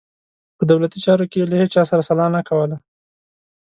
په 0.57 0.63
دولتي 0.71 0.97
چارو 1.05 1.25
کې 1.31 1.37
یې 1.41 1.49
له 1.51 1.55
هیچا 1.61 1.81
سره 1.89 2.01
سلا 2.09 2.25
نه 2.35 2.41
کوله. 2.49 2.77